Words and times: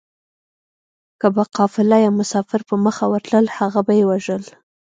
که 1.19 1.27
به 1.35 1.43
قافله 1.55 1.97
يا 2.05 2.11
مسافر 2.19 2.61
په 2.69 2.75
مخه 2.85 3.05
ورتلل 3.11 3.45
هغه 3.57 3.79
به 3.87 3.93
يې 3.99 4.03
وژل 4.11 4.43